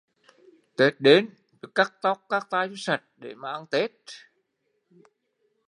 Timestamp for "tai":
2.49-2.67